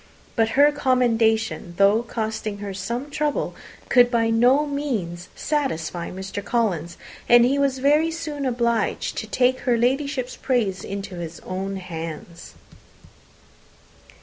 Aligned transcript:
But 0.35 0.49
her 0.57 0.71
commendation, 0.71 1.75
though 1.77 2.01
costing 2.01 2.57
her 2.57 2.73
some 2.73 3.11
trouble, 3.11 3.53
could 3.87 4.09
by 4.09 4.31
no 4.31 4.65
means 4.65 5.29
satisfy 5.35 6.09
Mr. 6.09 6.43
Collins, 6.43 6.97
and 7.29 7.45
he 7.45 7.59
was 7.59 7.77
very 7.77 8.09
soon 8.09 8.47
obliged 8.47 9.15
to 9.19 9.27
take 9.27 9.59
her 9.59 9.77
Ladyship's 9.77 10.37
praise 10.37 10.83
into 10.83 11.17
his 11.17 11.39
own 11.41 11.75
hands. 11.75 12.55